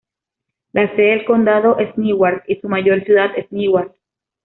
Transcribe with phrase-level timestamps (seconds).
[0.71, 3.93] La sede del condado es Newark, y su mayor ciudad es Newark.